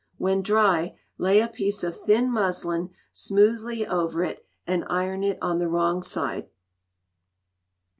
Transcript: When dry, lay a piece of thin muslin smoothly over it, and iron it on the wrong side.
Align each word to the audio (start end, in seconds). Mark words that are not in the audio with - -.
When 0.17 0.41
dry, 0.41 0.97
lay 1.19 1.41
a 1.41 1.47
piece 1.47 1.83
of 1.83 1.95
thin 1.95 2.31
muslin 2.31 2.89
smoothly 3.11 3.85
over 3.85 4.23
it, 4.23 4.47
and 4.65 4.83
iron 4.89 5.23
it 5.23 5.37
on 5.43 5.59
the 5.59 5.69
wrong 5.69 6.01
side. 6.01 6.49